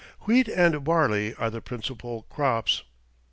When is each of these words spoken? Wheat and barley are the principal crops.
Wheat 0.21 0.47
and 0.49 0.83
barley 0.83 1.35
are 1.35 1.51
the 1.51 1.61
principal 1.61 2.23
crops. 2.23 2.81